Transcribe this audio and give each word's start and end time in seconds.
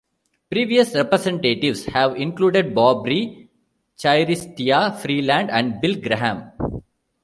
Previous 0.49 0.95
representatives 0.95 1.85
have 1.85 2.15
included 2.15 2.73
Bob 2.73 3.05
Rae, 3.05 3.49
Chrystia 3.99 4.97
Freeland, 4.97 5.51
and 5.51 5.79
Bill 5.79 5.93
Graham. 6.01 6.53